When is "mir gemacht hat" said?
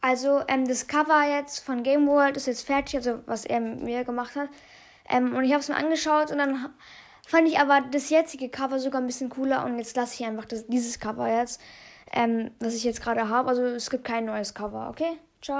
3.82-4.48